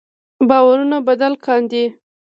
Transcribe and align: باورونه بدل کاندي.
باورونه 0.49 0.97
بدل 1.07 1.33
کاندي. 1.45 1.85